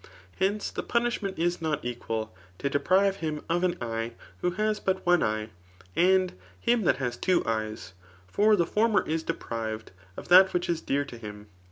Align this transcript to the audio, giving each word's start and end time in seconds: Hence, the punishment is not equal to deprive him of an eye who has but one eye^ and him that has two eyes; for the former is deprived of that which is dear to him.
Hence, 0.39 0.71
the 0.71 0.81
punishment 0.81 1.37
is 1.37 1.61
not 1.61 1.85
equal 1.85 2.33
to 2.57 2.71
deprive 2.71 3.17
him 3.17 3.43
of 3.47 3.63
an 3.63 3.77
eye 3.79 4.13
who 4.39 4.49
has 4.49 4.79
but 4.79 5.05
one 5.05 5.19
eye^ 5.19 5.49
and 5.95 6.33
him 6.59 6.85
that 6.85 6.97
has 6.97 7.15
two 7.17 7.45
eyes; 7.45 7.93
for 8.25 8.55
the 8.55 8.65
former 8.65 9.07
is 9.07 9.21
deprived 9.21 9.91
of 10.17 10.27
that 10.29 10.55
which 10.55 10.67
is 10.69 10.81
dear 10.81 11.05
to 11.05 11.19
him. 11.19 11.49